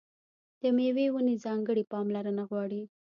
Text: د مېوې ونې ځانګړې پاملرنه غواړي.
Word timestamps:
د 0.61 0.61
مېوې 0.75 1.05
ونې 1.11 1.35
ځانګړې 1.45 1.83
پاملرنه 1.91 2.43
غواړي. 2.49 2.81